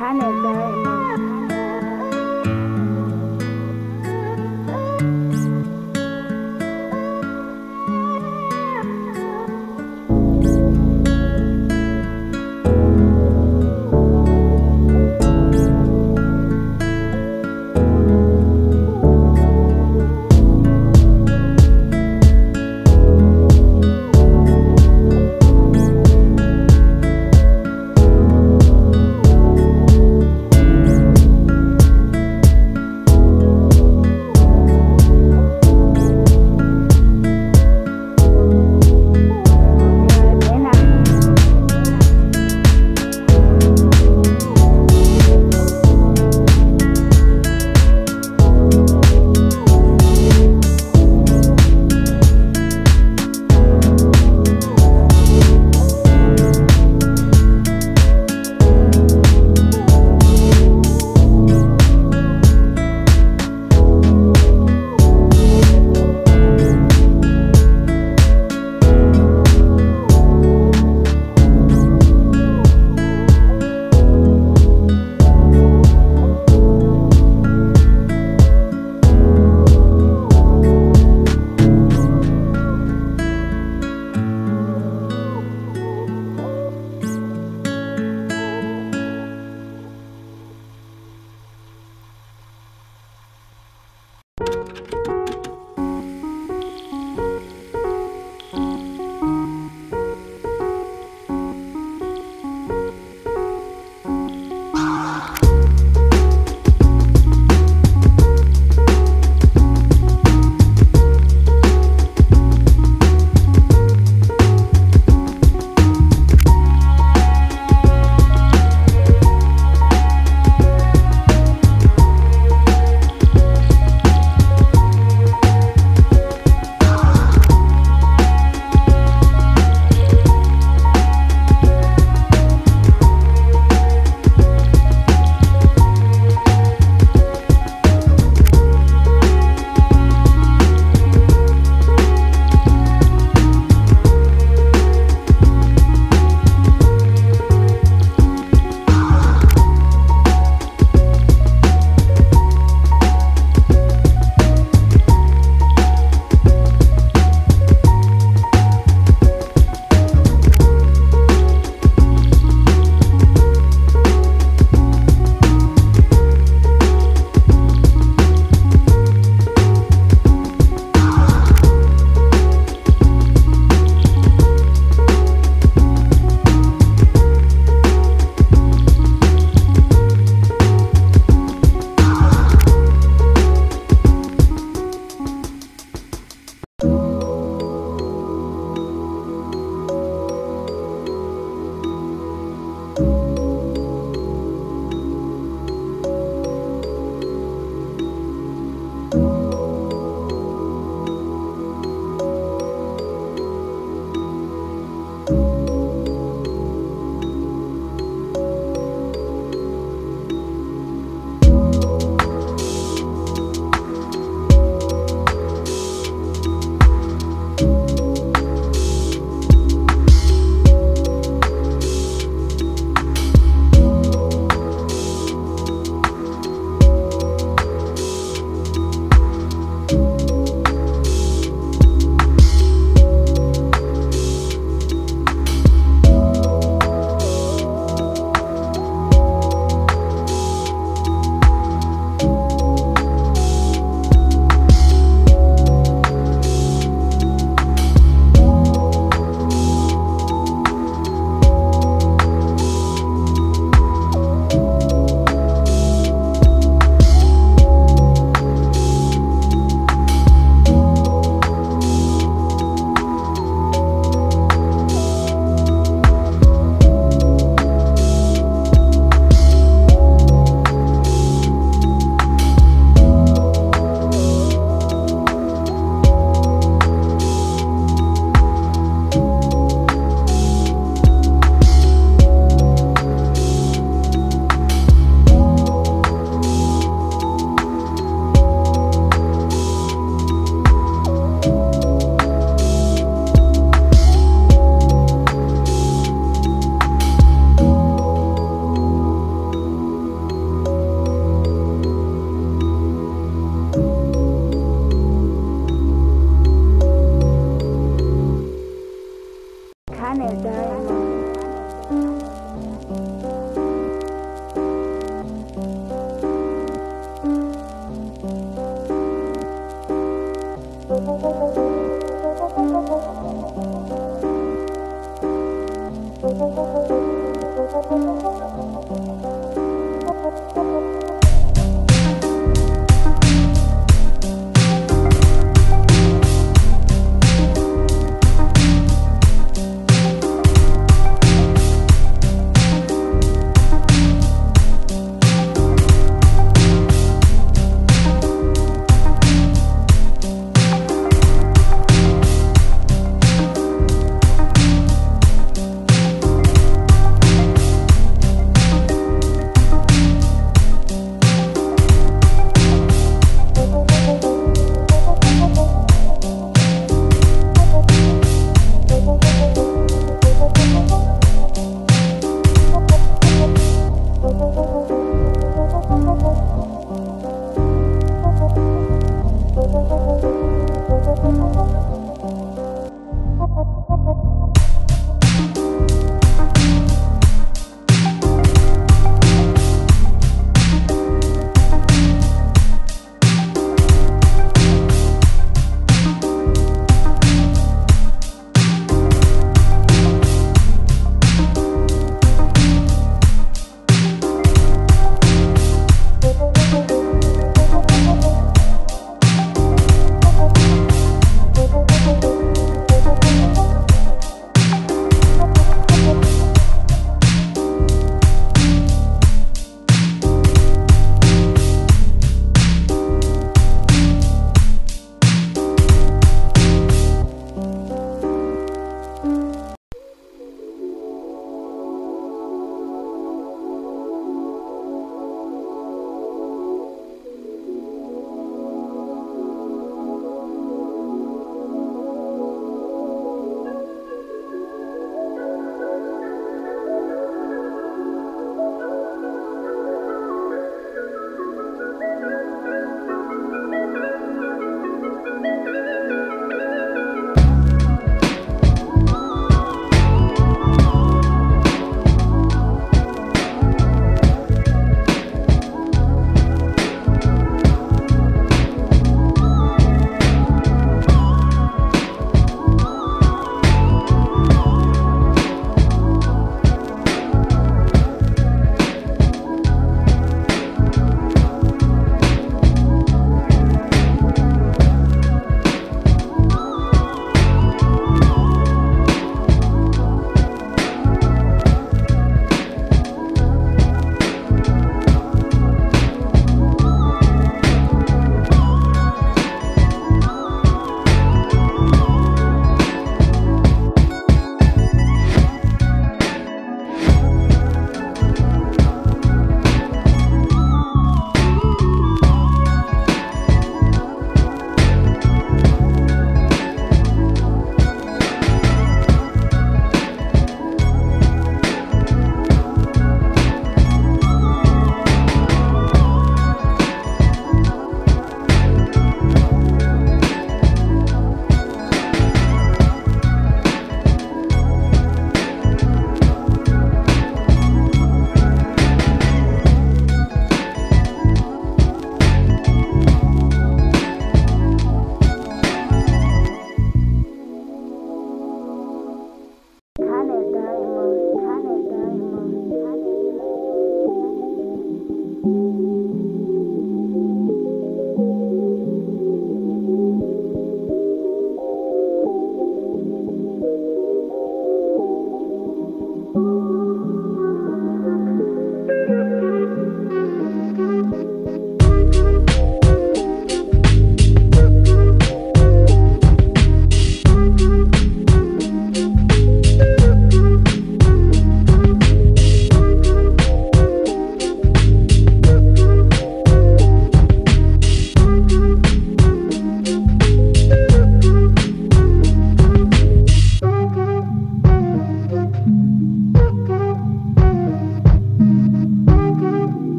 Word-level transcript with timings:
Canada. 0.00 1.39